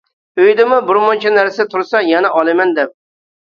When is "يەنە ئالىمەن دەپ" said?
2.07-2.95